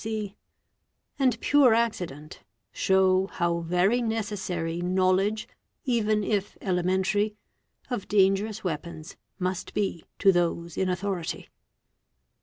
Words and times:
P. 0.01 0.09
C.), 0.29 0.35
and 1.19 1.39
pure 1.41 1.75
accident, 1.75 2.41
show 2.71 3.27
how 3.27 3.59
very 3.59 4.01
necessary 4.01 4.81
knowledge, 4.81 5.47
even 5.85 6.23
if 6.23 6.57
elementary, 6.59 7.35
of. 7.91 8.07
dangerous 8.07 8.63
weapons 8.63 9.15
must 9.37 9.75
be 9.75 10.03
to 10.17 10.31
those 10.31 10.75
in 10.75 10.89
authority. 10.89 11.49